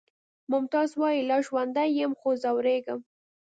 [0.51, 2.99] ممتاز وایی لا ژوندی یم خو ځورېږم